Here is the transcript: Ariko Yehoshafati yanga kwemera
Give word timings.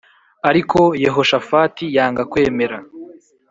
Ariko 0.49 0.79
Yehoshafati 1.05 1.85
yanga 1.95 2.23
kwemera 2.31 2.77